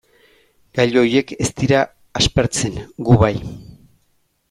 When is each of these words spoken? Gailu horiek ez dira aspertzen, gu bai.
Gailu 0.79 0.99
horiek 1.03 1.33
ez 1.45 1.47
dira 1.61 1.83
aspertzen, 2.23 2.81
gu 3.11 3.19
bai. 3.27 3.35